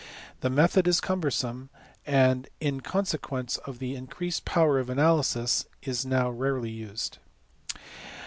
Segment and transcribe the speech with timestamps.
[0.39, 1.69] The method is cumbersome,
[2.07, 7.19] and in consequence of the increased power of analysis is now rarely used.